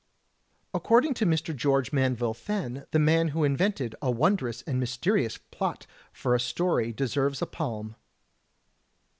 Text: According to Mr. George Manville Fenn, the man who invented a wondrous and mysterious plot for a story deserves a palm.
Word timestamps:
According 0.73 1.13
to 1.13 1.27
Mr. 1.27 1.55
George 1.55 1.93
Manville 1.93 2.33
Fenn, 2.33 2.85
the 2.89 2.97
man 2.97 3.27
who 3.27 3.43
invented 3.43 3.93
a 4.01 4.09
wondrous 4.09 4.63
and 4.63 4.79
mysterious 4.79 5.37
plot 5.37 5.85
for 6.11 6.33
a 6.33 6.39
story 6.39 6.91
deserves 6.91 7.39
a 7.39 7.45
palm. 7.45 7.95